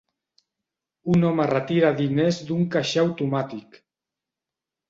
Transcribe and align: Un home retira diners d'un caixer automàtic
Un 1.15 1.27
home 1.29 1.45
retira 1.51 1.93
diners 2.01 2.39
d'un 2.49 2.65
caixer 2.77 3.05
automàtic 3.05 3.79